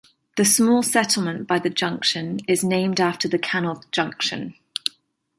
[0.35, 4.55] The small settlement by the junction is named after the canal junction.